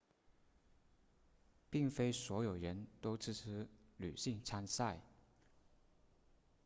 [1.69, 3.67] 并非所有人都支持
[3.97, 4.99] 女性参赛